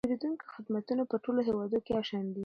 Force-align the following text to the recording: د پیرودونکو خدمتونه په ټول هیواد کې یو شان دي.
د 0.03 0.05
پیرودونکو 0.07 0.45
خدمتونه 0.55 1.01
په 1.11 1.15
ټول 1.23 1.35
هیواد 1.47 1.71
کې 1.85 1.91
یو 1.95 2.03
شان 2.09 2.25
دي. 2.33 2.39